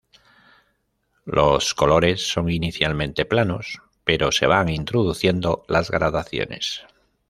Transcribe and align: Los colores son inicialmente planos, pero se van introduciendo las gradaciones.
Los 1.27 1.75
colores 1.75 2.25
son 2.27 2.49
inicialmente 2.49 3.23
planos, 3.23 3.83
pero 4.03 4.31
se 4.31 4.47
van 4.47 4.67
introduciendo 4.69 5.63
las 5.67 5.91
gradaciones. 5.91 6.81